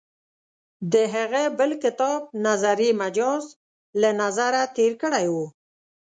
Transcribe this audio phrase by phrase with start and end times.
[0.93, 3.43] د هغه بل کتاب «نظریه مجاز»
[4.01, 5.35] له نظره تېر کړی و.